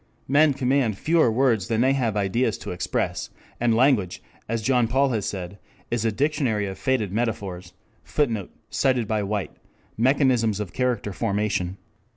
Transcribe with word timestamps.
Men 0.27 0.53
command 0.55 0.97
fewer 0.97 1.31
words 1.31 1.67
than 1.67 1.81
they 1.81 1.93
have 1.93 2.17
ideas 2.17 2.57
to 2.57 2.71
express, 2.71 3.29
and 3.59 3.75
language, 3.75 4.23
as 4.49 4.63
Jean 4.63 4.87
Paul 4.87 5.21
said, 5.21 5.59
is 5.91 6.05
a 6.05 6.11
dictionary 6.11 6.65
of 6.65 6.79
faded 6.79 7.11
metaphors. 7.11 7.73
[Footnote: 8.05 8.49
Cited 8.71 9.07
by 9.07 9.21
White, 9.21 9.55
_Mechanisms 9.99 10.59
of 10.59 10.73
Character 10.73 11.13
Formation. 11.13 11.77